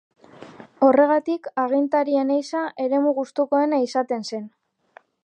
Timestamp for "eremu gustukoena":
2.87-3.81